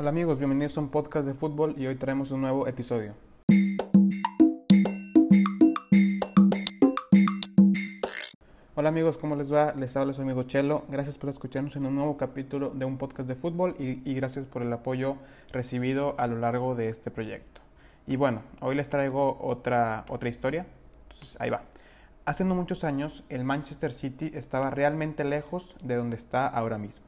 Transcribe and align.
Hola 0.00 0.10
amigos, 0.10 0.38
bienvenidos 0.38 0.76
a 0.76 0.80
un 0.80 0.90
podcast 0.90 1.26
de 1.26 1.34
fútbol 1.34 1.74
y 1.76 1.88
hoy 1.88 1.96
traemos 1.96 2.30
un 2.30 2.42
nuevo 2.42 2.68
episodio. 2.68 3.14
Hola 8.76 8.90
amigos, 8.90 9.18
¿cómo 9.18 9.34
les 9.34 9.52
va? 9.52 9.74
Les 9.74 9.96
habla 9.96 10.14
su 10.14 10.22
amigo 10.22 10.44
Chelo. 10.44 10.84
Gracias 10.88 11.18
por 11.18 11.30
escucharnos 11.30 11.74
en 11.74 11.84
un 11.84 11.96
nuevo 11.96 12.16
capítulo 12.16 12.70
de 12.70 12.84
un 12.84 12.96
podcast 12.96 13.28
de 13.28 13.34
fútbol 13.34 13.74
y, 13.76 14.14
gracias 14.14 14.46
por 14.46 14.62
el 14.62 14.72
apoyo 14.72 15.16
recibido 15.50 16.14
a 16.16 16.28
lo 16.28 16.38
largo 16.38 16.76
de 16.76 16.90
este 16.90 17.10
proyecto. 17.10 17.60
Y 18.06 18.14
bueno, 18.14 18.42
hoy 18.60 18.76
les 18.76 18.88
traigo 18.88 19.36
otra, 19.40 20.04
otra 20.10 20.28
historia. 20.28 20.64
Entonces, 21.10 21.36
ahí 21.40 21.50
va. 21.50 21.62
Hace 22.24 22.44
no 22.44 22.54
muchos 22.54 22.84
años, 22.84 23.24
el 23.30 23.42
Manchester 23.42 23.92
City 23.92 24.30
estaba 24.32 24.70
realmente 24.70 25.24
lejos 25.24 25.74
de 25.82 25.96
donde 25.96 26.14
está 26.14 26.46
ahora 26.46 26.78
mismo. 26.78 27.07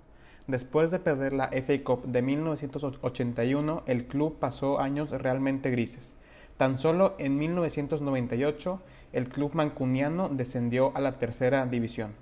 Después 0.50 0.90
de 0.90 0.98
perder 0.98 1.32
la 1.32 1.48
FA 1.52 1.84
Cup 1.84 2.06
de 2.06 2.22
1981, 2.22 3.84
el 3.86 4.06
club 4.08 4.36
pasó 4.40 4.80
años 4.80 5.10
realmente 5.10 5.70
grises. 5.70 6.16
Tan 6.56 6.76
solo 6.76 7.14
en 7.18 7.38
1998, 7.38 8.80
el 9.12 9.28
club 9.28 9.52
mancuniano 9.54 10.28
descendió 10.28 10.90
a 10.96 11.00
la 11.00 11.20
tercera 11.20 11.66
división. 11.66 12.14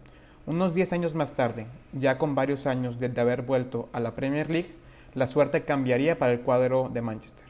Unos 0.44 0.74
10 0.74 0.92
años 0.92 1.14
más 1.14 1.32
tarde, 1.32 1.68
ya 1.94 2.18
con 2.18 2.34
varios 2.34 2.66
años 2.66 3.00
de 3.00 3.18
haber 3.18 3.40
vuelto 3.40 3.88
a 3.94 4.00
la 4.00 4.14
Premier 4.14 4.50
League, 4.50 4.74
la 5.14 5.26
suerte 5.26 5.64
cambiaría 5.64 6.18
para 6.18 6.32
el 6.32 6.40
cuadro 6.40 6.90
de 6.92 7.00
Manchester. 7.00 7.46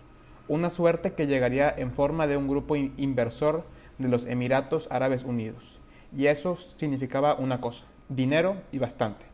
Una 0.46 0.70
suerte 0.70 1.14
que 1.14 1.26
llegaría 1.26 1.74
en 1.76 1.90
forma 1.90 2.28
de 2.28 2.36
un 2.36 2.46
grupo 2.46 2.76
inversor 2.76 3.64
de 3.98 4.06
los 4.06 4.26
Emiratos 4.26 4.86
Árabes 4.92 5.24
Unidos. 5.24 5.80
Y 6.16 6.26
eso 6.26 6.54
significaba 6.54 7.34
una 7.34 7.60
cosa, 7.60 7.84
dinero 8.08 8.58
y 8.70 8.78
bastante. 8.78 9.27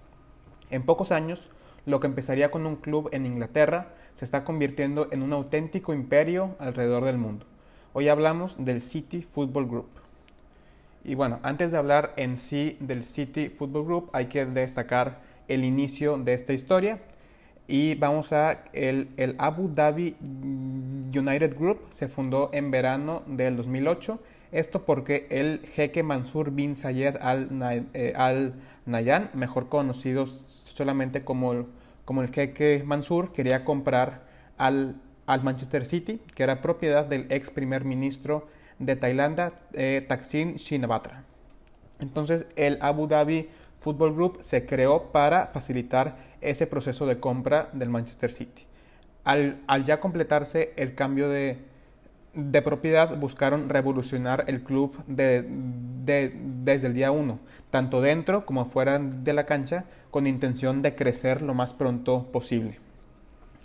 En 0.70 0.82
pocos 0.82 1.12
años, 1.12 1.48
lo 1.86 2.00
que 2.00 2.06
empezaría 2.06 2.50
con 2.50 2.66
un 2.66 2.76
club 2.76 3.08
en 3.12 3.26
Inglaterra 3.26 3.88
se 4.14 4.24
está 4.24 4.44
convirtiendo 4.44 5.08
en 5.10 5.22
un 5.22 5.32
auténtico 5.32 5.92
imperio 5.92 6.56
alrededor 6.58 7.04
del 7.04 7.18
mundo. 7.18 7.46
Hoy 7.92 8.08
hablamos 8.08 8.56
del 8.64 8.80
City 8.80 9.22
Football 9.22 9.68
Group. 9.68 9.88
Y 11.04 11.14
bueno, 11.14 11.38
antes 11.42 11.70
de 11.70 11.78
hablar 11.78 12.14
en 12.16 12.36
sí 12.36 12.76
del 12.80 13.04
City 13.04 13.50
Football 13.50 13.84
Group, 13.84 14.10
hay 14.12 14.26
que 14.26 14.46
destacar 14.46 15.20
el 15.48 15.64
inicio 15.64 16.16
de 16.16 16.32
esta 16.32 16.54
historia. 16.54 17.00
Y 17.68 17.94
vamos 17.94 18.32
a 18.32 18.64
el, 18.72 19.10
el 19.16 19.36
Abu 19.38 19.68
Dhabi 19.68 20.16
United 20.20 21.56
Group 21.58 21.80
se 21.90 22.08
fundó 22.08 22.50
en 22.52 22.70
verano 22.70 23.22
del 23.26 23.56
2008. 23.56 24.18
Esto 24.54 24.84
porque 24.84 25.26
el 25.30 25.66
jeque 25.74 26.04
Mansur 26.04 26.52
bin 26.52 26.76
Zayed 26.76 27.16
al, 27.20 27.48
eh, 27.92 28.12
al 28.14 28.54
Nayan, 28.86 29.30
mejor 29.34 29.68
conocido 29.68 30.26
solamente 30.26 31.24
como, 31.24 31.66
como 32.04 32.22
el 32.22 32.32
jeque 32.32 32.84
Mansur, 32.86 33.32
quería 33.32 33.64
comprar 33.64 34.22
al, 34.56 34.94
al, 35.26 35.42
Manchester 35.42 35.84
City, 35.86 36.20
que 36.36 36.44
era 36.44 36.62
propiedad 36.62 37.04
del 37.04 37.26
ex 37.30 37.50
primer 37.50 37.84
ministro 37.84 38.46
de 38.78 38.94
Tailandia, 38.94 39.54
eh, 39.72 40.04
Thaksin 40.06 40.54
Shinawatra. 40.54 41.24
Entonces 41.98 42.46
el 42.54 42.78
Abu 42.80 43.08
Dhabi 43.08 43.48
Football 43.80 44.14
Group 44.14 44.38
se 44.42 44.66
creó 44.66 45.10
para 45.10 45.48
facilitar 45.48 46.16
ese 46.40 46.68
proceso 46.68 47.06
de 47.06 47.18
compra 47.18 47.70
del 47.72 47.88
Manchester 47.88 48.30
City. 48.30 48.62
Al, 49.24 49.62
al 49.66 49.84
ya 49.84 49.98
completarse 49.98 50.74
el 50.76 50.94
cambio 50.94 51.28
de, 51.28 51.73
de, 52.34 52.62
propiedad, 52.62 53.16
buscaron 53.16 53.68
revolucionar 53.68 54.44
el 54.48 54.62
club 54.62 54.94
de, 55.06 55.44
de, 56.04 56.32
desde 56.62 56.88
el 56.88 56.94
día 56.94 57.10
1, 57.10 57.38
tanto 57.70 58.00
dentro 58.00 58.46
como 58.46 58.64
fuera 58.64 58.98
de 58.98 59.32
la 59.32 59.46
cancha, 59.46 59.84
con 60.10 60.26
intención 60.26 60.82
de 60.82 60.94
crecer 60.94 61.42
lo 61.42 61.54
más 61.54 61.74
pronto 61.74 62.30
posible. 62.32 62.78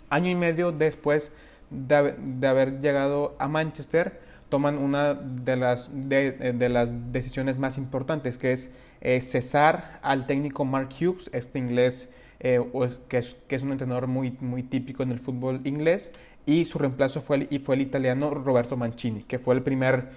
Año 0.08 0.30
y 0.30 0.34
medio 0.34 0.72
después 0.72 1.32
de, 1.70 2.14
de 2.18 2.46
haber 2.46 2.80
llegado 2.80 3.36
a 3.38 3.48
Manchester, 3.48 4.20
toman 4.50 4.76
una 4.76 5.14
de 5.14 5.56
las, 5.56 5.90
de, 5.94 6.68
las 6.68 7.12
decisiones 7.12 7.56
más 7.56 7.78
importantes, 7.78 8.36
que 8.36 8.52
es 8.52 8.70
eh, 9.00 9.22
cesar 9.22 9.98
al 10.02 10.26
técnico 10.26 10.66
Mark 10.66 10.90
Hughes, 11.00 11.30
este 11.32 11.58
inglés 11.58 12.10
eh, 12.40 12.60
que, 13.08 13.18
es, 13.18 13.36
que, 13.48 13.56
es, 13.56 13.62
un 13.62 13.72
entrenador 13.72 14.06
muy, 14.06 14.36
muy 14.40 14.62
típico 14.62 15.02
en 15.02 15.12
el 15.12 15.18
fútbol 15.18 15.60
inglés, 15.64 16.12
y 16.46 16.64
su 16.64 16.78
reemplazo 16.78 17.20
fue 17.20 17.36
el, 17.36 17.48
y 17.50 17.58
fue 17.58 17.76
el 17.76 17.82
italiano 17.82 18.30
Roberto 18.30 18.76
Mancini, 18.76 19.22
que 19.22 19.38
fue 19.38 19.54
el 19.54 19.62
primer 19.62 20.08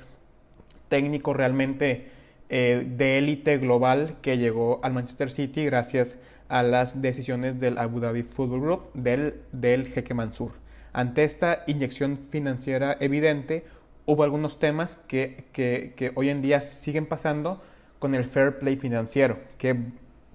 técnico 0.89 1.33
realmente 1.33 2.07
eh, 2.49 2.85
de 2.87 3.17
élite 3.17 3.57
global 3.57 4.17
que 4.21 4.37
llegó 4.37 4.79
al 4.83 4.93
Manchester 4.93 5.31
City 5.31 5.65
gracias 5.65 6.19
a 6.49 6.61
las 6.61 7.01
decisiones 7.01 7.59
del 7.59 7.77
Abu 7.77 7.99
Dhabi 7.99 8.23
Football 8.23 8.61
Group 8.61 8.93
del, 8.93 9.41
del 9.51 9.87
jeque 9.87 10.13
Mansur. 10.13 10.51
Ante 10.91 11.23
esta 11.23 11.63
inyección 11.65 12.19
financiera 12.29 12.95
evidente, 12.99 13.65
hubo 14.05 14.23
algunos 14.23 14.59
temas 14.59 14.97
que, 15.07 15.45
que, 15.51 15.93
que, 15.95 16.11
hoy 16.15 16.29
en 16.29 16.41
día 16.41 16.61
siguen 16.61 17.07
pasando 17.07 17.63
con 17.97 18.13
el 18.13 18.25
fair 18.25 18.59
play 18.59 18.75
financiero, 18.75 19.39
que, 19.57 19.75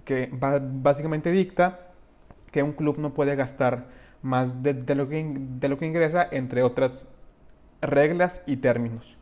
que 0.04 0.28
básicamente 0.32 1.30
dicta 1.30 1.92
que 2.50 2.62
un 2.62 2.72
club 2.72 2.98
no 2.98 3.14
puede 3.14 3.36
gastar 3.36 3.86
más 4.22 4.62
de, 4.62 4.72
lo, 4.94 5.08
que, 5.08 5.34
de 5.34 5.68
lo 5.68 5.78
que 5.78 5.86
ingresa, 5.86 6.28
entre 6.30 6.62
otras 6.62 7.06
reglas 7.80 8.42
y 8.46 8.56
términos. 8.56 9.16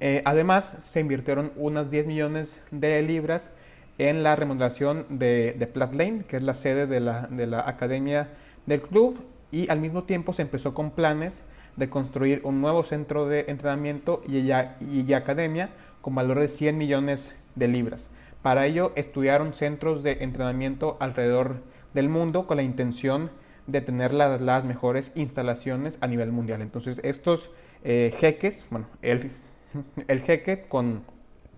Eh, 0.00 0.22
además, 0.24 0.76
se 0.80 1.00
invirtieron 1.00 1.52
unas 1.56 1.90
10 1.90 2.06
millones 2.06 2.60
de 2.70 3.00
libras 3.02 3.50
en 3.98 4.22
la 4.22 4.36
remodelación 4.36 5.06
de, 5.08 5.52
de 5.52 5.70
Lane, 5.74 6.24
que 6.28 6.36
es 6.36 6.42
la 6.42 6.54
sede 6.54 6.86
de 6.86 7.00
la, 7.00 7.28
de 7.30 7.46
la 7.46 7.68
academia 7.68 8.28
del 8.66 8.82
club, 8.82 9.24
y 9.52 9.70
al 9.70 9.80
mismo 9.80 10.04
tiempo 10.04 10.32
se 10.32 10.42
empezó 10.42 10.74
con 10.74 10.90
planes 10.90 11.42
de 11.76 11.88
construir 11.88 12.40
un 12.44 12.60
nuevo 12.60 12.82
centro 12.82 13.26
de 13.26 13.44
entrenamiento 13.48 14.22
y, 14.26 14.38
y, 14.38 14.52
y 14.80 15.12
academia 15.14 15.70
con 16.00 16.14
valor 16.14 16.40
de 16.40 16.48
100 16.48 16.76
millones 16.76 17.36
de 17.54 17.68
libras. 17.68 18.10
Para 18.42 18.66
ello 18.66 18.92
estudiaron 18.96 19.54
centros 19.54 20.02
de 20.02 20.18
entrenamiento 20.20 20.96
alrededor 21.00 21.62
del 21.94 22.08
mundo 22.08 22.46
con 22.46 22.56
la 22.56 22.62
intención 22.62 23.30
de 23.66 23.80
tener 23.80 24.12
las, 24.12 24.40
las 24.40 24.64
mejores 24.64 25.12
instalaciones 25.14 25.98
a 26.00 26.06
nivel 26.06 26.32
mundial. 26.32 26.62
Entonces 26.62 27.00
estos 27.02 27.50
eh, 27.82 28.14
jeques, 28.18 28.68
bueno, 28.70 28.86
el, 29.02 29.30
el 30.08 30.20
jeque 30.20 30.66
con, 30.68 31.02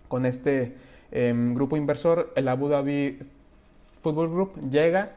con 0.09 0.27
este 0.27 0.77
eh, 1.13 1.35
grupo 1.55 1.77
inversor, 1.77 2.33
el 2.37 2.49
Abu 2.49 2.69
Dhabi 2.69 3.19
Football 4.03 4.31
Group, 4.31 4.71
llega 4.71 5.13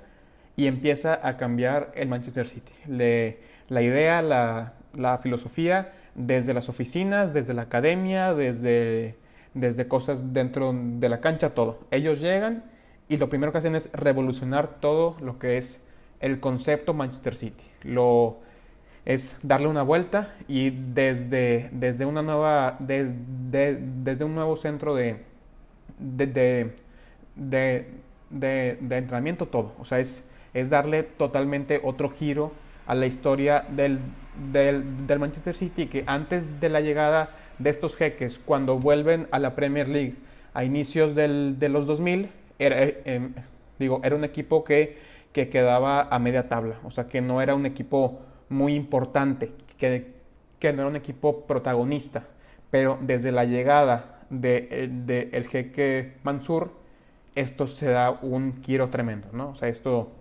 y 0.55 0.67
empieza 0.67 1.19
a 1.27 1.37
cambiar 1.37 1.91
el 1.95 2.07
Manchester 2.07 2.47
City. 2.47 2.71
Le, 2.87 3.39
la 3.69 3.81
idea, 3.81 4.21
la, 4.21 4.73
la, 4.93 5.17
filosofía, 5.19 5.93
desde 6.15 6.53
las 6.53 6.69
oficinas, 6.69 7.33
desde 7.33 7.53
la 7.53 7.63
academia, 7.63 8.33
desde, 8.33 9.15
desde 9.53 9.87
cosas 9.87 10.33
dentro 10.33 10.73
de 10.75 11.07
la 11.07 11.21
cancha, 11.21 11.51
todo. 11.51 11.79
Ellos 11.91 12.19
llegan 12.19 12.63
y 13.07 13.17
lo 13.17 13.29
primero 13.29 13.51
que 13.51 13.59
hacen 13.59 13.75
es 13.75 13.89
revolucionar 13.93 14.79
todo 14.79 15.15
lo 15.21 15.39
que 15.39 15.57
es 15.57 15.81
el 16.19 16.39
concepto 16.39 16.93
Manchester 16.93 17.35
City. 17.35 17.63
Lo, 17.83 18.39
es 19.05 19.37
darle 19.41 19.67
una 19.67 19.83
vuelta 19.83 20.35
y 20.47 20.69
desde, 20.69 21.69
desde 21.71 22.05
una 22.05 22.21
nueva 22.21 22.75
de, 22.79 23.13
de, 23.49 23.79
desde 24.03 24.25
un 24.25 24.35
nuevo 24.35 24.55
centro 24.55 24.95
de 24.95 25.29
de, 25.99 26.71
de, 28.29 28.77
entrenamiento 28.79 29.47
todo 29.47 29.73
o 29.79 29.85
sea 29.85 29.99
es, 29.99 30.23
es 30.53 30.69
darle 30.69 31.03
totalmente 31.03 31.81
otro 31.83 32.09
giro 32.09 32.51
a 32.87 32.95
la 32.95 33.05
historia 33.05 33.65
del, 33.69 33.99
del, 34.51 35.07
del, 35.07 35.19
Manchester 35.19 35.55
City 35.55 35.87
que 35.87 36.03
antes 36.07 36.59
de 36.59 36.69
la 36.69 36.81
llegada 36.81 37.31
de 37.59 37.69
estos 37.69 37.95
jeques 37.97 38.39
cuando 38.39 38.79
vuelven 38.79 39.27
a 39.31 39.39
la 39.39 39.55
Premier 39.55 39.87
League 39.87 40.15
a 40.53 40.63
inicios 40.63 41.15
del, 41.15 41.59
de 41.59 41.69
los 41.69 41.87
2000 41.87 42.29
era, 42.57 42.75
eh, 42.83 43.29
digo, 43.77 44.01
era 44.03 44.15
un 44.15 44.23
equipo 44.23 44.63
que, 44.63 44.97
que 45.31 45.49
quedaba 45.49 46.01
a 46.01 46.19
media 46.19 46.47
tabla 46.47 46.79
o 46.83 46.91
sea 46.91 47.07
que 47.07 47.21
no 47.21 47.41
era 47.41 47.55
un 47.55 47.65
equipo 47.65 48.19
muy 48.49 48.73
importante, 48.73 49.51
que, 49.77 50.13
que 50.59 50.73
no 50.73 50.81
era 50.81 50.89
un 50.89 50.95
equipo 50.95 51.45
protagonista, 51.45 52.23
pero 52.71 52.97
desde 53.01 53.31
la 53.31 53.45
llegada 53.45 54.25
de, 54.29 54.67
eh, 54.71 54.89
de, 54.91 55.29
el 55.33 55.47
jeque 55.47 56.13
Mansur, 56.23 56.71
esto 57.35 57.67
se 57.67 57.87
da 57.87 58.11
un 58.11 58.61
giro 58.63 58.89
tremendo, 58.89 59.27
¿no? 59.31 59.51
O 59.51 59.55
sea, 59.55 59.69
esto 59.69 60.11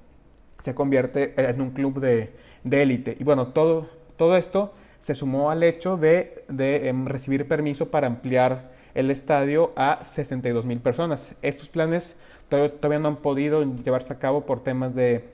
se 0.60 0.74
convierte 0.74 1.34
en 1.36 1.60
un 1.60 1.70
club 1.70 2.00
de 2.00 2.32
élite. 2.70 3.16
y 3.18 3.24
bueno, 3.24 3.48
todo, 3.48 3.88
todo 4.16 4.36
esto 4.36 4.74
se 5.00 5.14
sumó 5.14 5.50
al 5.50 5.62
hecho 5.62 5.96
de, 5.96 6.44
de 6.48 6.90
um, 6.92 7.06
recibir 7.06 7.46
permiso 7.46 7.90
para 7.90 8.06
ampliar 8.06 8.72
el 8.94 9.10
estadio 9.10 9.72
a 9.76 10.04
62 10.04 10.64
mil 10.64 10.80
personas. 10.80 11.34
Estos 11.42 11.68
planes 11.68 12.16
todavía 12.48 12.98
no 12.98 13.08
han 13.08 13.16
podido 13.16 13.62
llevarse 13.62 14.12
a 14.12 14.18
cabo 14.18 14.46
por 14.46 14.62
temas 14.62 14.94
de, 14.94 15.24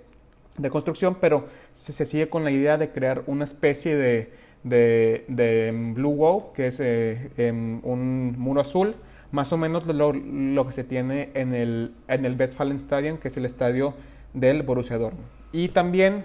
construcción, 0.70 1.16
pero 1.20 1.46
se, 1.72 2.04
sigue 2.04 2.28
con 2.28 2.44
la 2.44 2.50
idea 2.50 2.78
de 2.78 2.90
crear 2.90 3.22
una 3.26 3.44
especie 3.44 3.96
de, 3.96 4.32
de, 4.62 5.24
de 5.28 5.92
Blue 5.94 6.10
Wall, 6.10 6.52
que 6.54 6.68
es 6.68 6.80
eh, 6.80 7.30
eh, 7.36 7.50
un 7.50 8.34
muro 8.38 8.60
azul, 8.60 8.94
más 9.32 9.52
o 9.52 9.56
menos 9.56 9.86
lo, 9.86 10.12
lo, 10.12 10.66
que 10.66 10.72
se 10.72 10.84
tiene 10.84 11.30
en 11.34 11.54
el, 11.54 11.94
en 12.06 12.24
el 12.24 12.38
Westfalen 12.38 12.76
Stadium, 12.76 13.18
que 13.18 13.28
es 13.28 13.36
el 13.36 13.44
estadio 13.44 13.94
del 14.32 14.62
Borussia 14.62 14.96
Dortmund. 14.96 15.26
Y 15.50 15.68
también 15.68 16.24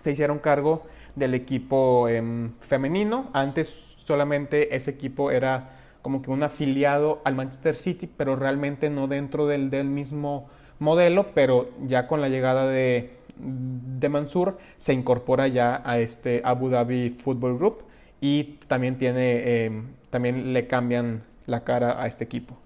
se 0.00 0.12
hicieron 0.12 0.38
cargo 0.38 0.84
del 1.16 1.34
equipo 1.34 2.08
em, 2.08 2.52
femenino. 2.60 3.30
Antes 3.32 3.96
solamente 4.04 4.74
ese 4.74 4.90
equipo 4.90 5.30
era 5.30 5.79
como 6.02 6.22
que 6.22 6.30
un 6.30 6.42
afiliado 6.42 7.20
al 7.24 7.34
Manchester 7.34 7.74
City, 7.74 8.08
pero 8.14 8.36
realmente 8.36 8.90
no 8.90 9.06
dentro 9.06 9.46
del, 9.46 9.70
del 9.70 9.88
mismo 9.88 10.48
modelo, 10.78 11.26
pero 11.34 11.68
ya 11.86 12.06
con 12.06 12.20
la 12.20 12.28
llegada 12.28 12.66
de, 12.66 13.10
de 13.36 14.08
Mansur 14.08 14.58
se 14.78 14.92
incorpora 14.92 15.48
ya 15.48 15.82
a 15.84 15.98
este 15.98 16.42
Abu 16.44 16.68
Dhabi 16.68 17.10
Football 17.10 17.58
Group 17.58 17.82
y 18.20 18.58
también 18.66 18.98
tiene 18.98 19.64
em, 19.64 19.88
también 20.10 20.52
le 20.52 20.66
cambian 20.66 21.22
la 21.46 21.64
cara 21.64 22.02
a 22.02 22.06
este 22.06 22.24
equipo. 22.24 22.56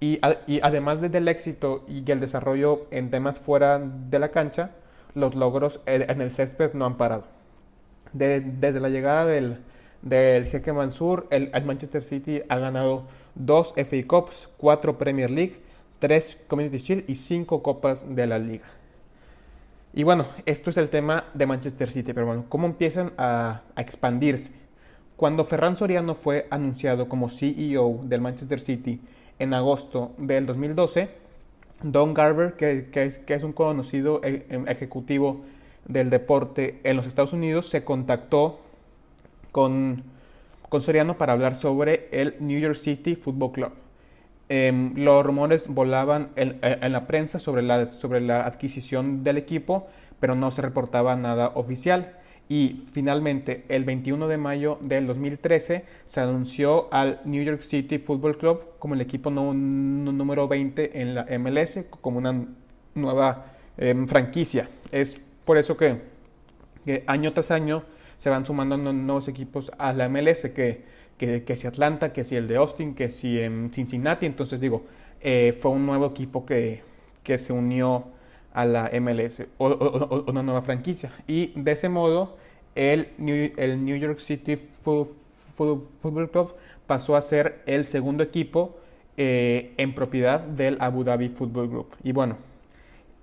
Y, 0.00 0.20
además 0.62 1.00
del 1.00 1.26
éxito 1.26 1.84
y 1.88 2.08
el 2.08 2.20
desarrollo 2.20 2.86
en 2.92 3.10
temas 3.10 3.40
fuera 3.40 3.80
de 3.80 4.18
la 4.20 4.28
cancha, 4.28 4.70
los 5.14 5.34
logros 5.34 5.80
en 5.86 6.20
el 6.20 6.30
césped 6.30 6.72
no 6.74 6.86
han 6.86 6.96
parado. 6.96 7.24
desde 8.12 8.80
la 8.80 8.90
llegada 8.90 9.26
del, 9.26 9.58
del 10.02 10.46
jeque 10.46 10.72
Mansur, 10.72 11.26
el, 11.30 11.50
Manchester 11.64 12.02
City 12.02 12.42
ha 12.48 12.58
ganado 12.58 13.04
dos 13.34 13.74
FA 13.76 14.06
Cups, 14.06 14.48
cuatro 14.56 14.98
Premier 14.98 15.30
League, 15.30 15.56
tres 15.98 16.38
Community 16.46 16.78
Shield 16.78 17.04
y 17.08 17.16
cinco 17.16 17.62
copas 17.62 18.04
de 18.14 18.26
la 18.26 18.38
liga. 18.38 18.66
Y 19.92 20.04
bueno, 20.04 20.26
esto 20.46 20.70
es 20.70 20.76
el 20.76 20.90
tema 20.90 21.24
de 21.34 21.46
Manchester 21.46 21.90
City, 21.90 22.12
pero 22.12 22.26
bueno, 22.26 22.44
¿cómo 22.48 22.66
empiezan 22.66 23.12
a, 23.18 23.62
expandirse? 23.76 24.52
Cuando 25.16 25.44
Ferran 25.44 25.76
Soriano 25.76 26.14
fue 26.14 26.46
anunciado 26.50 27.08
como 27.08 27.28
CEO 27.28 28.00
del 28.04 28.20
Manchester 28.20 28.60
City 28.60 29.00
en 29.38 29.54
agosto 29.54 30.12
del 30.18 30.46
2012, 30.46 31.08
Don 31.82 32.14
Garber, 32.14 32.54
que, 32.54 32.88
es, 32.94 33.42
un 33.42 33.52
conocido 33.52 34.20
e, 34.22 34.46
em, 34.50 34.68
ejecutivo 34.68 35.42
del 35.86 36.10
deporte 36.10 36.80
en 36.84 36.96
los 36.96 37.06
Estados 37.06 37.32
Unidos, 37.32 37.68
se 37.68 37.84
contactó 37.84 38.60
con, 39.52 40.02
con 40.68 40.82
Soriano 40.82 41.18
para 41.18 41.32
hablar 41.32 41.56
sobre 41.56 42.08
el 42.12 42.34
New 42.40 42.58
York 42.58 42.76
City 42.76 43.14
Football 43.14 43.52
Club. 43.52 43.72
Em, 44.48 44.94
los 44.96 45.24
rumores 45.24 45.68
volaban 45.68 46.30
en, 46.36 46.58
en, 46.62 46.92
la 46.92 47.06
prensa 47.06 47.38
sobre 47.38 47.62
la, 47.62 47.92
sobre 47.92 48.20
la 48.20 48.46
adquisición 48.46 49.22
del 49.22 49.36
equipo, 49.36 49.88
pero 50.20 50.34
no 50.34 50.50
se 50.50 50.62
reportaba 50.62 51.16
nada 51.16 51.52
oficial. 51.54 52.14
Y 52.48 52.84
finalmente, 52.92 53.64
el 53.68 53.84
21 53.84 54.26
de 54.26 54.38
mayo 54.38 54.78
del 54.80 55.06
2013, 55.06 55.84
se 56.06 56.20
anunció 56.20 56.88
al 56.92 57.20
New 57.26 57.44
York 57.44 57.60
City 57.60 57.98
Football 57.98 58.38
Club 58.38 58.60
como 58.78 58.94
el 58.94 59.02
equipo 59.02 59.30
número 59.30 60.48
20 60.48 61.02
en 61.02 61.14
la 61.14 61.26
MLS, 61.38 61.80
como 62.00 62.16
una 62.16 62.46
nueva 62.94 63.52
em, 63.76 64.08
franquicia. 64.08 64.70
Es 64.90 65.20
por 65.44 65.58
eso 65.58 65.76
que, 65.76 66.00
año 67.06 67.34
tras 67.34 67.50
año 67.50 67.84
se 68.18 68.30
van 68.30 68.44
sumando 68.44 68.76
nuevos 68.76 69.28
equipos 69.28 69.72
a 69.78 69.92
la 69.92 70.08
MLS, 70.08 70.50
que, 70.50 70.82
que, 71.16 71.56
si 71.56 71.66
Atlanta, 71.66 72.12
que 72.12 72.24
si 72.24 72.36
el 72.36 72.48
de 72.48 72.56
Austin, 72.56 72.94
que 72.94 73.08
si 73.08 73.40
en 73.40 73.70
Cincinnati. 73.72 74.26
Entonces 74.26 74.60
digo, 74.60 74.84
eh, 75.20 75.56
fue 75.60 75.70
un 75.70 75.86
nuevo 75.86 76.06
equipo 76.06 76.44
que, 76.44 76.82
que 77.22 77.38
se 77.38 77.52
unió 77.52 78.04
a 78.52 78.64
la 78.64 78.90
MLS 79.00 79.44
o, 79.58 80.24
una 80.26 80.42
nueva 80.42 80.62
franquicia. 80.62 81.12
Y 81.26 81.52
de 81.54 81.72
ese 81.72 81.88
modo, 81.88 82.36
el 82.74 83.08
New, 83.18 83.52
el 83.56 83.84
New 83.84 83.96
York 83.96 84.18
City 84.18 84.56
Football 84.56 86.30
Club 86.30 86.54
pasó 86.86 87.16
a 87.16 87.22
ser 87.22 87.62
el 87.66 87.84
segundo 87.84 88.22
equipo 88.22 88.78
eh, 89.16 89.74
en 89.76 89.94
propiedad 89.94 90.40
del 90.40 90.76
Abu 90.80 91.04
Dhabi 91.04 91.28
Football 91.28 91.68
Group. 91.68 91.96
Y 92.02 92.12
bueno, 92.12 92.38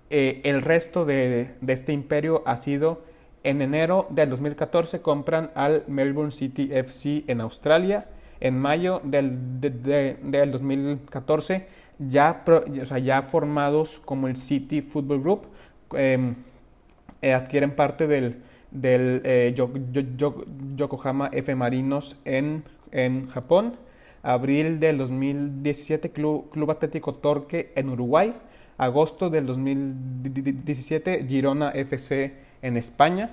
eh, 0.10 0.42
el 0.44 0.62
resto 0.62 1.04
de, 1.06 1.56
de, 1.60 1.74
este 1.74 1.92
imperio 1.92 2.44
ha 2.46 2.58
sido 2.58 3.02
en 3.46 3.62
enero 3.62 4.08
del 4.10 4.30
2014 4.32 5.02
compran 5.02 5.52
al 5.56 5.84
Melbourne 5.88 6.32
City 6.32 6.70
FC 6.74 7.24
en 7.28 7.42
Australia. 7.42 8.08
En 8.40 8.60
mayo 8.60 9.02
del, 9.04 9.62
del 9.62 10.52
2014 10.52 11.68
ya, 12.00 12.44
o 12.48 12.86
sea, 12.86 12.98
ya 12.98 13.22
formados 13.22 14.02
como 14.04 14.28
el 14.28 14.36
City 14.36 14.82
Football 14.82 15.22
Group, 15.22 15.48
em, 15.94 16.36
eh, 17.22 17.34
adquieren 17.34 17.72
parte 17.76 18.08
del, 18.08 18.42
del 18.72 19.22
eh, 19.24 19.56
Yokohama 20.76 21.30
F 21.32 21.56
Marinos 21.56 22.18
en, 22.26 22.64
en 22.92 23.28
Japón. 23.28 23.78
Abril 24.24 24.80
del 24.80 24.98
2017, 24.98 26.10
Club, 26.10 26.50
Club 26.50 26.72
Atlético 26.72 27.14
Torque 27.14 27.72
en 27.76 27.90
Uruguay. 27.90 28.34
Agosto 28.78 29.30
del 29.30 29.46
2017, 29.46 31.26
Girona 31.30 31.70
FC 31.70 32.45
en 32.66 32.78
España. 32.78 33.30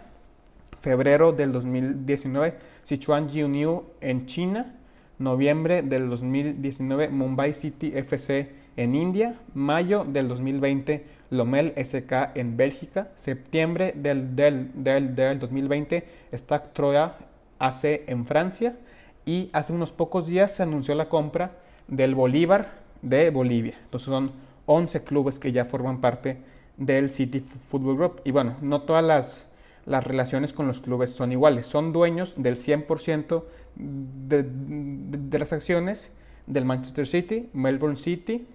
Febrero 0.81 1.33
del 1.33 1.53
2019, 1.53 2.55
Sichuan 2.83 3.29
Jiuniu 3.29 3.85
en 4.01 4.27
China 4.27 4.75
noviembre 5.23 5.83
del 5.83 6.11
2019 6.11 7.09
Mumbai 7.09 7.55
City 7.55 7.93
FC 7.95 8.51
en 8.77 8.95
India, 8.95 9.37
mayo 9.55 10.05
del 10.05 10.29
2020 10.29 11.07
Lomel 11.31 11.73
SK 11.77 12.35
en 12.35 12.57
Bélgica, 12.57 13.09
septiembre 13.15 13.95
del, 13.97 14.35
del, 14.37 14.71
del, 14.75 15.39
2020 15.39 16.05
Stack 16.35 16.73
Troya 16.73 17.15
AC 17.59 17.85
en 18.07 18.27
Francia 18.27 18.77
y 19.25 19.49
hace 19.53 19.73
unos 19.73 19.93
pocos 19.93 20.27
días 20.27 20.57
se 20.57 20.63
anunció 20.63 20.95
la 20.95 21.09
compra 21.09 21.53
del 21.89 22.15
Bolívar 22.15 22.83
de 23.03 23.31
Bolivia. 23.31 23.75
Entonces 23.85 24.09
son 24.09 24.33
11 24.67 25.05
clubes 25.05 25.39
que 25.39 25.53
ya 25.53 25.65
forman 25.65 26.01
parte 26.01 26.39
del 26.87 27.11
City 27.11 27.41
Football 27.41 27.97
Group. 27.97 28.21
Y 28.25 28.31
bueno, 28.31 28.57
no 28.61 28.83
todas 28.83 29.05
las, 29.05 29.47
las 29.87 30.05
relaciones 30.05 30.53
con 30.53 30.67
los 30.67 30.81
clubes 30.81 31.11
son 31.11 31.33
iguales. 31.33 31.67
Son 31.67 31.93
dueños 31.93 32.35
del 32.37 32.57
100% 32.57 33.45
de, 33.77 35.39
las 35.39 35.53
acciones 35.53 36.11
del 36.47 36.65
Manchester 36.65 37.07
City, 37.07 37.49
Melbourne 37.53 37.97
City, 37.97 38.47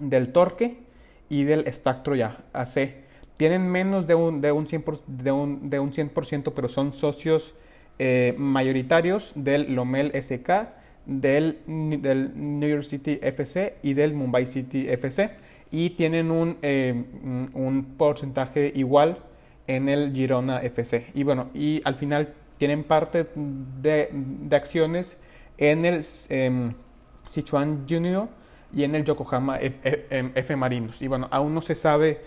del 0.00 0.32
Torque 0.32 0.78
y 1.28 1.44
del 1.44 1.72
Stack 1.72 2.02
Troya 2.02 2.38
AC. 2.52 3.04
Tienen 3.36 3.66
menos 3.68 4.06
de 4.06 4.14
un, 4.14 4.40
de 4.40 4.52
un, 4.52 4.66
100%, 4.66 5.00
de 5.06 5.32
un, 5.32 5.70
de 5.70 5.78
un 5.80 5.92
100% 5.92 6.52
pero 6.54 6.68
son 6.68 6.92
socios 6.92 7.54
eh, 7.98 8.34
mayoritarios 8.38 9.32
del 9.34 9.74
Lomel 9.74 10.12
SK, 10.20 10.68
del, 11.06 11.58
del, 11.66 12.32
New 12.34 12.68
York 12.68 12.84
City 12.84 13.18
FC 13.22 13.76
y 13.82 13.94
del 13.94 14.14
Mumbai 14.14 14.46
City 14.46 14.88
FC. 14.88 15.30
Y 15.70 15.90
tienen 15.90 16.30
un, 16.30 16.58
eh, 16.62 16.92
un 17.54 17.94
porcentaje 17.96 18.72
igual 18.74 19.18
en 19.66 19.88
el 19.88 20.12
Girona 20.12 20.58
FC. 20.58 21.06
Y 21.14 21.22
bueno, 21.22 21.50
y 21.54 21.80
al 21.84 21.94
final 21.96 22.34
tienen 22.58 22.84
parte 22.84 23.26
de, 23.34 24.10
acciones 24.52 25.16
en 25.58 25.84
el 25.84 26.04
eh, 26.28 26.70
Sichuan 27.26 27.86
Junior 27.88 28.28
y 28.72 28.84
en 28.84 28.94
el 28.94 29.04
Yokohama 29.04 29.58
F, 29.58 30.06
em, 30.10 30.32
F, 30.34 30.56
Marinos. 30.56 31.02
Y 31.02 31.08
bueno, 31.08 31.28
aún 31.30 31.54
no 31.54 31.60
se 31.60 31.74
sabe 31.74 32.20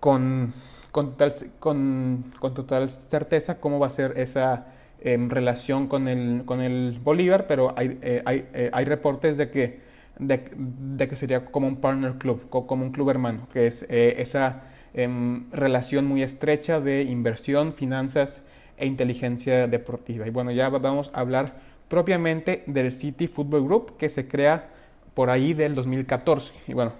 con, 0.00 0.52
con, 0.92 1.16
total, 1.16 2.90
certeza 2.90 3.60
cómo 3.60 3.78
va 3.78 3.88
a 3.88 3.90
ser 3.90 4.18
esa 4.18 4.66
em, 5.00 5.28
relación 5.28 5.88
con 5.88 6.08
el, 6.08 6.42
con 6.44 6.60
el 6.60 7.00
Bolívar, 7.02 7.46
pero 7.46 7.74
hay, 7.76 7.98
eh, 8.02 8.22
hay, 8.24 8.48
eh, 8.54 8.70
hay 8.72 8.84
reportes 8.84 9.36
de 9.36 9.50
que, 9.50 9.85
de, 10.18 11.08
que 11.08 11.16
sería 11.16 11.44
como 11.44 11.68
un 11.68 11.76
partner 11.76 12.14
club, 12.14 12.48
como 12.48 12.84
un 12.84 12.92
club 12.92 13.10
hermano, 13.10 13.48
que 13.52 13.66
es 13.66 13.86
eh, 13.88 14.16
esa 14.18 14.62
em, 14.94 15.50
relación 15.50 16.06
muy 16.06 16.22
estrecha 16.22 16.80
de 16.80 17.02
inversión, 17.02 17.72
finanzas, 17.72 18.42
e 18.76 18.86
inteligencia 18.86 19.66
deportiva. 19.66 20.26
Y 20.26 20.30
bueno, 20.30 20.50
ya 20.50 20.68
vamos 20.68 21.10
a 21.14 21.20
hablar 21.20 21.54
propiamente 21.88 22.62
del 22.66 22.92
City 22.92 23.28
Football 23.28 23.64
Group 23.64 23.96
que 23.96 24.08
se 24.08 24.28
crea 24.28 24.68
por 25.14 25.30
ahí 25.30 25.54
del 25.54 25.74
2014. 25.74 26.54
Y 26.68 26.74
bueno, 26.74 26.92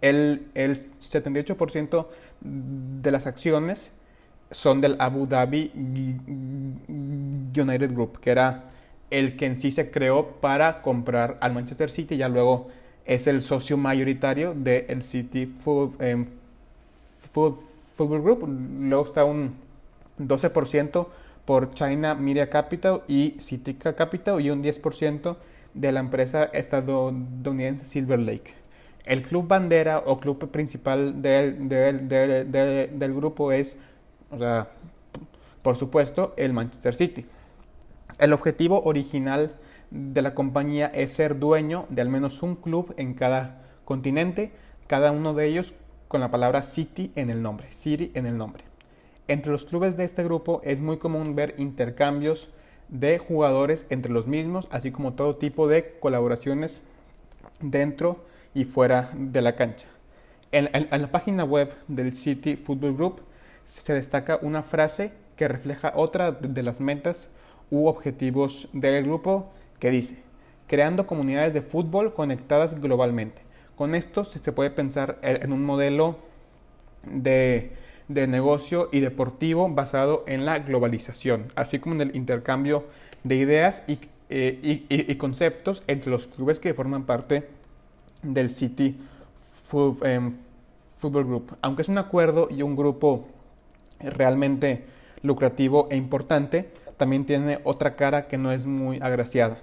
el, 0.00 0.48
el 0.54 0.78
78% 0.78 2.06
de 2.40 3.10
las 3.10 3.26
acciones 3.26 3.92
son 4.50 4.80
del 4.80 4.96
Abu 4.98 5.26
Dhabi 5.26 5.70
United 7.56 7.92
Group, 7.92 8.18
que 8.20 8.30
era 8.30 8.64
el 9.10 9.36
que 9.36 9.46
en 9.46 9.56
sí 9.56 9.70
se 9.72 9.90
creó 9.90 10.40
para 10.40 10.82
comprar 10.82 11.38
al 11.40 11.52
Manchester 11.52 11.90
City, 11.90 12.16
ya 12.16 12.28
luego 12.28 12.68
es 13.04 13.26
el 13.26 13.42
socio 13.42 13.76
mayoritario 13.76 14.54
del 14.54 15.02
City 15.02 15.52
em, 15.98 16.26
Football 17.32 18.22
Group. 18.22 18.48
Luego 18.48 19.04
está 19.04 19.24
un 19.24 19.56
12% 20.18 21.06
por 21.44 21.72
China 21.74 22.14
Media 22.14 22.48
Capital 22.48 23.02
y 23.08 23.36
Citica 23.40 23.94
Capital 23.94 24.40
y 24.40 24.50
un 24.50 24.62
10% 24.62 25.36
de 25.74 25.92
la 25.92 26.00
empresa 26.00 26.44
estadounidense 26.44 27.84
Silver 27.84 28.18
Lake. 28.18 28.54
El 29.04 29.22
club 29.22 29.48
bandera 29.48 29.98
o 30.06 30.20
club 30.20 30.50
principal 30.50 31.22
del, 31.22 31.68
del, 31.68 33.14
grupo 33.14 33.50
es, 33.50 33.76
o 34.30 34.38
sea, 34.38 34.68
por 35.62 35.76
supuesto, 35.76 36.34
el 36.36 36.52
Manchester 36.52 36.94
City. 36.94 37.26
El 38.20 38.34
objetivo 38.34 38.82
original 38.82 39.56
de 39.90 40.20
la 40.20 40.34
compañía 40.34 40.88
es 40.88 41.10
ser 41.10 41.38
dueño 41.38 41.86
de 41.88 42.02
al 42.02 42.10
menos 42.10 42.42
un 42.42 42.54
club 42.54 42.92
en 42.98 43.14
cada 43.14 43.62
continente, 43.86 44.52
cada 44.86 45.10
uno 45.10 45.32
de 45.32 45.46
ellos 45.46 45.72
con 46.06 46.20
la 46.20 46.30
palabra 46.30 46.60
City 46.60 47.12
en 47.14 47.30
el 47.30 47.40
nombre, 47.40 47.72
City 47.72 48.12
en 48.12 48.26
el 48.26 48.36
nombre. 48.36 48.64
entre 49.26 49.50
los 49.50 49.64
clubes 49.64 49.96
de 49.96 50.04
este 50.04 50.22
grupo 50.22 50.60
es 50.64 50.82
muy 50.82 50.98
común 50.98 51.34
ver 51.34 51.54
intercambios 51.56 52.50
de 52.88 53.16
jugadores 53.18 53.86
entre 53.88 54.12
los 54.12 54.26
mismos, 54.26 54.68
así 54.70 54.90
como 54.90 55.14
todo 55.14 55.36
tipo 55.36 55.66
de 55.66 55.96
colaboraciones 55.98 56.82
dentro 57.60 58.26
y 58.52 58.64
fuera 58.64 59.12
de 59.14 59.40
la 59.40 59.56
cancha. 59.56 59.88
En, 60.52 60.68
la 60.90 61.10
página 61.10 61.44
web 61.44 61.72
del 61.88 62.14
City 62.14 62.56
Football 62.56 62.96
Group 62.96 63.22
se 63.64 63.94
destaca 63.94 64.38
una 64.42 64.62
frase 64.62 65.12
que 65.36 65.48
refleja 65.48 65.94
otra 65.96 66.32
de 66.32 66.62
las 66.62 66.82
metas 66.82 67.30
u 67.70 67.86
objetivos 67.86 68.68
del 68.72 69.04
grupo 69.04 69.50
que 69.78 69.90
dice, 69.90 70.16
creando 70.66 71.06
comunidades 71.06 71.54
de 71.54 71.62
fútbol 71.62 72.14
conectadas 72.14 72.80
globalmente. 72.80 73.42
Con 73.76 73.94
esto 73.94 74.24
se 74.24 74.52
puede 74.52 74.70
pensar 74.70 75.18
en 75.22 75.52
un 75.52 75.64
modelo 75.64 76.18
de, 77.04 77.72
negocio 78.08 78.88
y 78.92 79.00
deportivo 79.00 79.68
basado 79.68 80.24
en 80.26 80.44
la 80.44 80.58
globalización, 80.58 81.52
así 81.54 81.78
como 81.78 81.94
en 81.94 82.02
el 82.02 82.16
intercambio 82.16 82.84
de 83.24 83.36
ideas 83.36 83.82
y, 83.86 83.98
eh, 84.28 85.16
conceptos 85.18 85.82
entre 85.86 86.10
los 86.10 86.26
clubes 86.26 86.60
que 86.60 86.74
forman 86.74 87.04
parte 87.04 87.48
del 88.22 88.50
City 88.50 88.98
em, 90.02 90.34
Football 90.98 91.24
Group. 91.24 91.56
Aunque 91.62 91.82
es 91.82 91.88
un 91.88 91.98
acuerdo 91.98 92.48
y 92.50 92.62
un 92.62 92.76
grupo 92.76 93.26
realmente 94.00 94.84
lucrativo 95.22 95.88
e 95.90 95.96
importante, 95.96 96.70
también 97.00 97.24
tiene 97.24 97.60
otra 97.64 97.96
cara 97.96 98.28
que 98.28 98.36
no 98.36 98.52
es 98.52 98.66
muy 98.66 98.98
agraciada. 99.00 99.56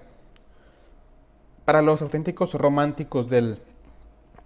Para 1.65 1.83
los 1.83 2.01
auténticos 2.01 2.55
románticos 2.55 3.29
del, 3.29 3.59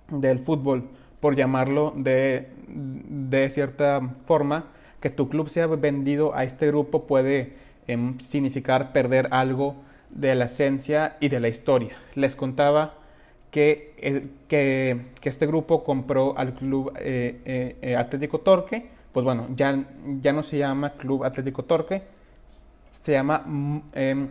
del 0.09 0.39
fútbol, 0.39 0.89
por 1.21 1.37
llamarlo 1.37 1.93
de, 1.95 2.49
de, 2.67 3.49
cierta 3.49 4.01
forma, 4.25 4.65
que 4.99 5.09
tu 5.09 5.29
club 5.29 5.47
sea 5.47 5.67
vendido 5.67 6.35
a 6.35 6.43
este 6.43 6.67
grupo 6.67 7.07
puede 7.07 7.53
em, 7.87 8.19
significar 8.19 8.91
perder 8.91 9.29
algo 9.31 9.77
de 10.09 10.35
la 10.35 10.45
esencia 10.45 11.15
y 11.21 11.29
de 11.29 11.39
la 11.39 11.47
historia. 11.47 11.95
Les 12.15 12.35
contaba 12.35 12.95
que, 13.51 14.33
que, 14.49 15.05
este 15.23 15.47
grupo 15.47 15.85
compró 15.85 16.37
al 16.37 16.55
Club 16.55 16.91
eh, 16.99 17.39
eh, 17.45 17.77
eh, 17.81 17.95
Atlético 17.95 18.39
Torque, 18.39 18.89
pues 19.13 19.23
bueno, 19.23 19.47
ya, 19.55 19.81
ya 20.21 20.33
no 20.33 20.43
se 20.43 20.57
llama 20.57 20.91
Club 20.97 21.23
Atlético 21.23 21.63
Torque, 21.63 22.01
se 23.01 23.11
llama, 23.13 23.43
mm, 23.45 23.79
em, 23.93 24.29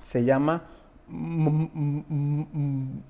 se 0.00 0.24
llama, 0.24 0.62
mm, 1.08 1.66
mm, 2.08 3.02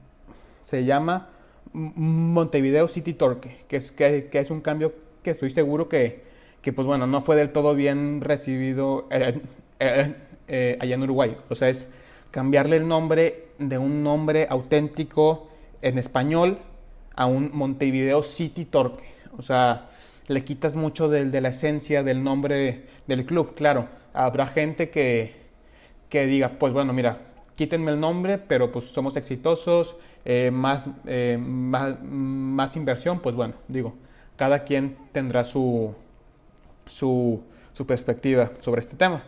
se 0.62 0.84
llama 0.84 1.28
Montevideo 1.72 2.88
City 2.88 3.14
Torque, 3.14 3.64
que 3.68 3.76
es, 3.76 3.90
que, 3.92 4.28
es 4.32 4.50
un 4.50 4.60
cambio 4.60 4.92
que 5.22 5.30
estoy 5.30 5.50
seguro 5.50 5.88
que, 5.88 6.22
que, 6.60 6.72
pues 6.72 6.86
bueno, 6.86 7.06
no 7.06 7.22
fue 7.22 7.36
del 7.36 7.50
todo 7.50 7.74
bien 7.74 8.20
recibido 8.20 9.08
allá 9.10 9.34
en 9.78 11.02
Uruguay. 11.02 11.36
O 11.48 11.54
sea, 11.54 11.68
es 11.68 11.88
cambiarle 12.30 12.76
el 12.76 12.88
nombre 12.88 13.48
de 13.58 13.78
un 13.78 14.02
nombre 14.02 14.46
auténtico 14.48 15.48
en 15.82 15.98
español 15.98 16.58
a 17.14 17.26
un 17.26 17.50
Montevideo 17.52 18.22
City 18.22 18.64
Torque. 18.64 19.04
O 19.36 19.42
sea, 19.42 19.90
le 20.28 20.44
quitas 20.44 20.74
mucho 20.74 21.08
de, 21.08 21.24
de 21.26 21.40
la 21.40 21.48
esencia 21.48 22.02
del 22.02 22.22
nombre 22.22 22.86
del 23.06 23.26
club. 23.26 23.54
Claro, 23.54 23.88
habrá 24.12 24.46
gente 24.46 24.90
que, 24.90 25.34
que 26.08 26.26
diga, 26.26 26.58
pues 26.58 26.72
bueno, 26.72 26.92
mira, 26.92 27.18
quítenme 27.56 27.90
el 27.90 28.00
nombre, 28.00 28.38
pero 28.38 28.72
pues 28.72 28.86
somos 28.86 29.16
exitosos, 29.16 29.96
eh, 30.24 30.50
más, 30.52 30.90
eh, 31.06 31.38
más, 31.40 32.02
más, 32.02 32.76
inversión, 32.76 33.20
pues 33.20 33.34
bueno, 33.34 33.54
digo, 33.68 33.94
cada 34.36 34.64
quien 34.64 34.96
tendrá 35.12 35.44
su, 35.44 35.94
su, 36.86 37.42
su 37.72 37.86
perspectiva 37.86 38.52
sobre 38.60 38.80
este 38.80 38.96
tema. 38.96 39.24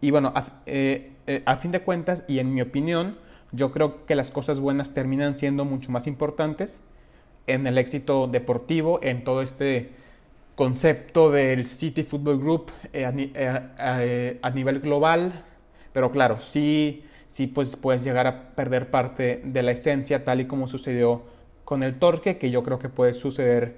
Y 0.00 0.10
bueno, 0.10 0.32
a, 0.34 0.44
eh, 0.66 1.12
a 1.44 1.56
fin 1.56 1.72
de 1.72 1.82
cuentas, 1.82 2.24
y 2.26 2.38
en 2.38 2.54
mi 2.54 2.62
opinión, 2.62 3.18
yo 3.52 3.72
creo 3.72 4.06
que 4.06 4.14
las 4.14 4.30
cosas 4.30 4.60
buenas 4.60 4.92
terminan 4.92 5.36
siendo 5.36 5.64
mucho 5.64 5.90
más 5.90 6.06
importantes 6.06 6.80
en 7.46 7.66
el 7.66 7.78
éxito 7.78 8.26
deportivo, 8.26 9.00
en 9.02 9.24
todo 9.24 9.42
este 9.42 9.90
concepto 10.54 11.30
del 11.30 11.66
City 11.66 12.02
Football 12.02 12.38
Group 12.38 12.70
eh, 12.92 13.10
eh, 13.34 13.60
eh, 13.78 14.38
a, 14.42 14.50
nivel 14.50 14.80
global, 14.80 15.44
pero 15.92 16.10
claro, 16.10 16.40
sí, 16.40 17.04
sí 17.28 17.46
pues 17.46 17.76
puedes 17.76 18.04
llegar 18.04 18.26
a 18.26 18.50
perder 18.50 18.90
parte 18.90 19.40
de 19.44 19.62
la 19.62 19.72
esencia 19.72 20.24
tal 20.24 20.40
y 20.40 20.46
como 20.46 20.68
sucedió 20.68 21.22
con 21.64 21.82
el 21.82 21.98
Torque, 21.98 22.36
que 22.36 22.50
yo 22.50 22.62
creo 22.62 22.78
que 22.78 22.88
puede 22.88 23.14
suceder 23.14 23.76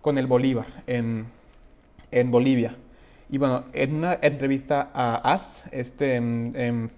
con 0.00 0.18
el 0.18 0.26
Bolívar 0.26 0.66
en, 0.86 1.26
en 2.10 2.30
Bolivia. 2.30 2.76
Y 3.30 3.38
bueno, 3.38 3.64
en 3.72 3.96
una 3.96 4.18
entrevista 4.22 4.90
a 4.94 5.16
AS, 5.32 5.64
este, 5.72 6.16
en, 6.16 6.90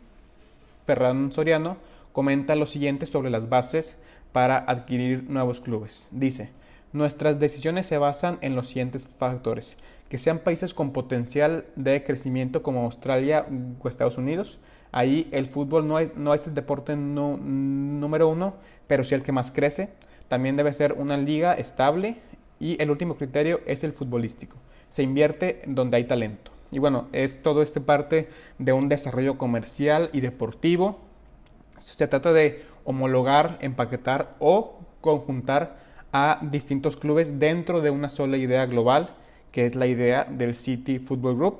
Ferran 0.84 1.32
Soriano 1.32 1.78
comenta 2.12 2.54
lo 2.54 2.66
siguiente 2.66 3.06
sobre 3.06 3.30
las 3.30 3.48
bases 3.48 3.96
para 4.32 4.58
adquirir 4.58 5.24
nuevos 5.28 5.60
clubes. 5.60 6.08
Dice, 6.12 6.50
nuestras 6.96 7.38
decisiones 7.38 7.86
se 7.86 7.98
basan 7.98 8.38
en 8.40 8.56
los 8.56 8.68
siguientes 8.68 9.06
factores. 9.18 9.76
Que 10.08 10.18
sean 10.18 10.38
países 10.38 10.72
con 10.72 10.92
potencial 10.92 11.66
de 11.76 12.02
crecimiento 12.04 12.62
como 12.62 12.84
Australia 12.84 13.46
o 13.80 13.88
Estados 13.88 14.18
Unidos. 14.18 14.58
Ahí 14.92 15.28
el 15.32 15.48
fútbol 15.48 15.86
no, 15.86 15.98
no 16.14 16.34
es 16.34 16.46
el 16.46 16.54
deporte 16.54 16.96
número 16.96 18.28
uno, 18.28 18.54
pero 18.86 19.04
sí 19.04 19.14
el 19.14 19.22
que 19.22 19.32
más 19.32 19.50
crece. 19.50 19.90
También 20.28 20.56
debe 20.56 20.72
ser 20.72 20.92
una 20.92 21.16
liga 21.16 21.54
estable. 21.54 22.18
Y 22.58 22.80
el 22.80 22.90
último 22.90 23.16
criterio 23.16 23.60
es 23.66 23.84
el 23.84 23.92
futbolístico. 23.92 24.56
Se 24.88 25.02
invierte 25.02 25.62
donde 25.66 25.98
hay 25.98 26.04
talento. 26.04 26.52
Y 26.70 26.78
bueno, 26.78 27.08
es 27.12 27.42
todo 27.42 27.62
este 27.62 27.80
parte 27.80 28.28
de 28.58 28.72
un 28.72 28.88
desarrollo 28.88 29.36
comercial 29.36 30.08
y 30.12 30.20
deportivo. 30.20 30.98
Se 31.76 32.06
trata 32.06 32.32
de 32.32 32.64
homologar, 32.84 33.58
empaquetar 33.60 34.34
o 34.38 34.78
conjuntar 35.00 35.85
a 36.12 36.38
distintos 36.42 36.96
clubes 36.96 37.38
dentro 37.38 37.80
de 37.80 37.90
una 37.90 38.08
sola 38.08 38.36
idea 38.36 38.66
global, 38.66 39.14
que 39.52 39.66
es 39.66 39.74
la 39.74 39.86
idea 39.86 40.24
del 40.24 40.54
City 40.54 40.98
Football 40.98 41.36
Group. 41.36 41.58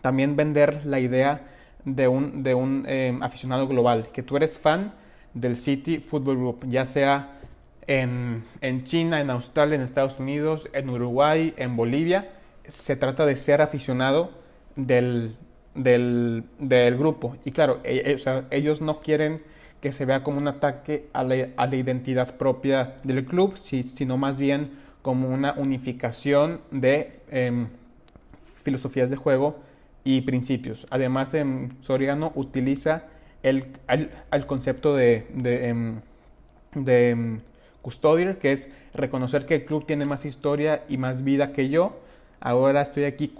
También 0.00 0.36
vender 0.36 0.84
la 0.84 1.00
idea 1.00 1.46
de 1.84 2.08
un, 2.08 2.42
de 2.42 2.54
un 2.54 2.84
em, 2.88 3.22
aficionado 3.22 3.66
global, 3.66 4.08
que 4.12 4.22
tú 4.22 4.36
eres 4.36 4.58
fan 4.58 4.94
del 5.34 5.56
City 5.56 5.98
Football 5.98 6.36
Group, 6.36 6.64
ya 6.68 6.86
sea 6.86 7.38
en, 7.86 8.44
en 8.60 8.84
China, 8.84 9.20
en 9.20 9.30
Australia, 9.30 9.76
en 9.76 9.82
Estados 9.82 10.18
Unidos, 10.18 10.68
en 10.72 10.88
Uruguay, 10.90 11.54
en 11.56 11.76
Bolivia 11.76 12.28
se 12.68 12.96
trata 12.96 13.26
de 13.26 13.36
ser 13.36 13.60
aficionado 13.62 14.30
del, 14.76 15.36
del, 15.74 16.44
grupo. 16.96 17.36
Y 17.44 17.52
claro, 17.52 17.80
e, 17.84 18.18
e, 18.24 18.44
ellos 18.50 18.80
no 18.80 19.00
quieren 19.00 19.42
que 19.80 19.92
se 19.92 20.04
vea 20.04 20.22
como 20.22 20.38
un 20.38 20.48
ataque 20.48 21.08
a 21.12 21.22
la, 21.22 21.48
a 21.56 21.66
la 21.66 21.76
identidad 21.76 22.36
propia 22.36 22.96
del 23.04 23.24
club, 23.24 23.56
sino 23.56 24.16
más 24.16 24.38
bien 24.38 24.70
como 25.02 25.28
una 25.28 25.52
unificación 25.52 26.60
de 26.70 27.20
em, 27.30 27.68
filosofías 28.64 29.10
de 29.10 29.16
juego 29.16 29.56
y 30.04 30.22
principios. 30.22 30.86
Además, 30.90 31.34
em, 31.34 31.70
Soriano 31.80 32.32
utiliza 32.34 33.04
el, 33.42 33.66
el, 33.88 34.46
concepto 34.46 34.96
de, 34.96 35.26
de, 35.34 35.68
em, 35.68 36.00
de 36.74 37.40
que 38.40 38.52
es 38.52 38.68
reconocer 38.94 39.46
que 39.46 39.56
el 39.56 39.64
club 39.64 39.86
tiene 39.86 40.04
más 40.04 40.24
historia 40.24 40.84
y 40.88 40.98
más 40.98 41.24
vida 41.24 41.52
que 41.52 41.68
yo, 41.68 41.98
ahora 42.40 42.82
estoy 42.82 43.04
aquí 43.04 43.32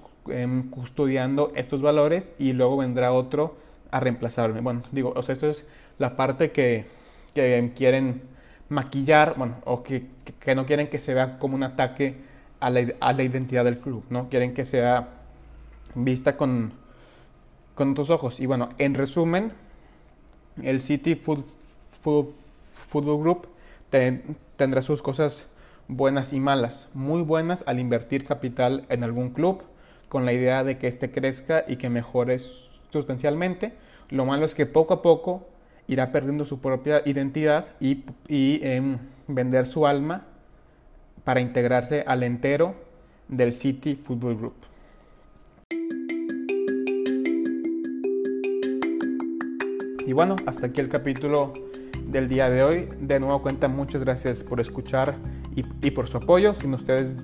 custodiando 0.70 1.52
estos 1.54 1.82
valores 1.82 2.32
y 2.38 2.52
luego 2.52 2.76
vendrá 2.76 3.12
otro 3.12 3.56
a 3.90 4.00
reemplazarme. 4.00 4.60
Bueno, 4.60 4.82
digo, 4.92 5.12
o 5.16 5.22
sea, 5.22 5.32
esto 5.32 5.48
es 5.48 5.64
la 5.98 6.16
parte 6.16 6.50
que, 6.50 6.86
quieren 7.34 8.22
maquillar, 8.68 9.34
bueno, 9.36 9.56
o 9.64 9.82
que, 9.82 10.06
no 10.54 10.66
quieren 10.66 10.88
que 10.88 10.98
se 10.98 11.14
vea 11.14 11.38
como 11.38 11.54
un 11.54 11.62
ataque 11.62 12.16
a 12.60 12.70
la, 12.70 12.86
a 13.00 13.12
la, 13.12 13.22
identidad 13.22 13.64
del 13.64 13.78
club, 13.78 14.04
¿no? 14.10 14.28
Quieren 14.28 14.54
que 14.54 14.64
sea 14.64 15.08
vista 15.94 16.36
con, 16.36 16.72
con 17.74 17.92
otros 17.92 18.10
ojos. 18.10 18.40
Y 18.40 18.46
bueno, 18.46 18.70
en 18.78 18.94
resumen, 18.94 19.52
el 20.62 20.80
City 20.80 21.14
Food, 21.14 21.44
Football 22.00 23.20
Group 23.20 23.48
tendrá 24.56 24.82
sus 24.82 25.02
cosas 25.02 25.46
buenas 25.86 26.32
y 26.32 26.40
malas. 26.40 26.88
Muy 26.94 27.22
buenas 27.22 27.64
al 27.66 27.78
invertir 27.78 28.24
capital 28.24 28.84
en 28.88 29.04
algún 29.04 29.30
club 29.30 29.62
con 30.08 30.24
la 30.24 30.32
idea 30.32 30.64
de 30.64 30.78
que 30.78 30.88
éste 30.88 31.10
crezca 31.10 31.64
y 31.68 31.76
que 31.76 31.88
mejore 31.90 32.38
sustancialmente. 32.90 33.72
Lo 34.10 34.24
malo 34.24 34.46
es 34.46 34.54
que 34.54 34.66
poco 34.66 34.94
a 34.94 35.02
poco 35.02 35.46
irá 35.88 36.12
perdiendo 36.12 36.44
su 36.44 36.60
propia 36.60 37.02
identidad 37.04 37.66
y, 37.80 38.04
em, 38.28 38.98
vender 39.26 39.66
su 39.66 39.86
alma 39.86 40.26
para 41.24 41.40
integrarse 41.40 42.04
al 42.06 42.22
entero 42.22 42.74
del 43.28 43.52
City 43.52 43.96
Football 43.96 44.36
Group. 44.36 44.54
Y 50.06 50.12
bueno, 50.14 50.36
hasta 50.46 50.68
aquí 50.68 50.80
el 50.80 50.88
capítulo 50.88 51.52
del 52.06 52.28
día 52.28 52.48
de 52.48 52.62
hoy. 52.62 52.88
De 53.00 53.20
nuevo 53.20 53.42
cuenta, 53.42 53.68
muchas 53.68 54.02
gracias 54.02 54.42
por 54.42 54.60
escuchar 54.60 55.16
y, 55.54 55.90
por 55.90 56.08
su 56.08 56.16
apoyo. 56.16 56.54
Sin 56.54 56.72
ustedes, 56.72 57.14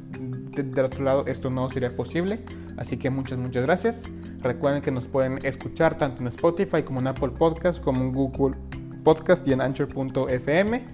del 0.53 0.85
otro 0.85 1.05
lado 1.05 1.25
esto 1.27 1.49
no 1.49 1.71
sería 1.71 1.97
posible. 1.97 2.41
Así 2.77 2.97
que 2.97 3.11
muchas, 3.11 3.39
muchas 3.39 3.65
gracias. 3.65 4.05
Recuerden 4.43 4.83
que 4.83 4.91
nos 4.91 5.07
pueden 5.07 5.39
escuchar 5.45 5.97
tanto 5.97 6.23
en 6.23 6.29
Spotify 6.29 6.83
como 6.83 7.01
en 7.01 7.07
Apple 7.07 7.31
Podcast, 7.31 7.83
como 7.83 8.03
en 8.03 8.13
Google 8.13 8.57
Podcast 9.05 9.47
y 9.47 9.53
en 9.53 9.61
Anchor.fm. 9.61 10.85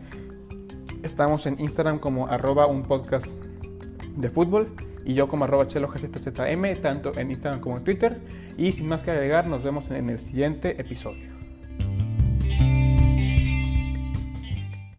Estamos 1.03 1.47
en 1.47 1.59
Instagram 1.59 1.99
como 1.99 2.27
arroba 2.27 2.67
un 2.67 2.83
podcast 2.83 3.35
de 4.17 4.29
fútbol 4.29 4.75
y 5.05 5.15
yo 5.15 5.29
como 5.29 5.45
arroba 5.45 5.67
chelo 5.67 5.89
tanto 6.83 7.19
en 7.19 7.31
Instagram 7.31 7.61
como 7.61 7.79
en 7.79 7.85
Twitter. 7.85 8.21
Y 8.57 8.73
sin 8.73 8.89
más 8.89 9.03
que 9.03 9.11
agregar, 9.11 9.47
nos 9.47 9.63
vemos 9.63 9.91
en 9.91 10.11
el 10.11 10.19
siguiente 10.19 10.81
episodio. 10.81 11.40